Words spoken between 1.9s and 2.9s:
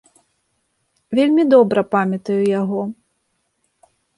памятаю яго.